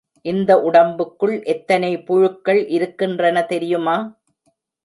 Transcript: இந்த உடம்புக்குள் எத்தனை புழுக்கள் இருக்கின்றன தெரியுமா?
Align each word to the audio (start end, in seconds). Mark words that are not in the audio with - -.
இந்த 0.25 0.51
உடம்புக்குள் 0.61 1.35
எத்தனை 1.45 1.91
புழுக்கள் 1.99 2.67
இருக்கின்றன 2.69 3.45
தெரியுமா? 3.45 3.97